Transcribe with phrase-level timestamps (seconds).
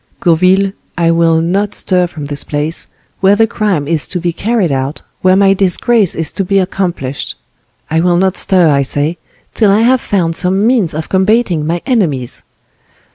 [0.19, 2.87] "Gourville, I will not stir from this place,
[3.19, 7.35] where the crime is to be carried out, where my disgrace is to be accomplished;
[7.91, 9.19] I will not stir, I say,
[9.53, 12.41] till I have found some means of combating my enemies."